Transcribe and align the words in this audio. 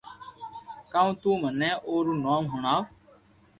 ڪاو 0.91 1.09
تو 1.21 1.31
منو 1.41 1.71
او 1.87 1.93
رو 2.05 2.13
نوم 2.23 2.43
ھڻَاوُ 2.53 2.81